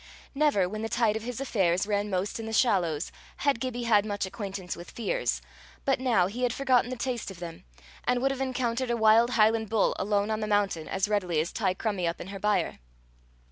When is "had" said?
3.37-3.59, 3.83-4.03, 6.41-6.51